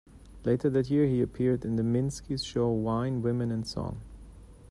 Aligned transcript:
Later 0.43 0.67
that 0.71 0.89
year, 0.89 1.05
he 1.05 1.21
appeared 1.21 1.63
in 1.63 1.75
the 1.75 1.83
Minsky's 1.83 2.43
show 2.43 2.71
Wine, 2.71 3.21
Women 3.21 3.51
and 3.51 3.67
Song. 3.67 4.01